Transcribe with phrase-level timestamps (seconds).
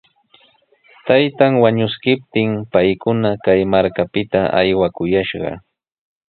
[1.05, 5.51] Taytan wañuskiptin paykuna kay markapita aywakuyashqa.